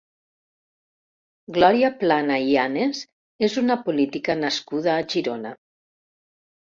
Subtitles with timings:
[1.57, 3.01] Glòria Plana Yanes
[3.49, 5.53] és una política nascuda a Girona.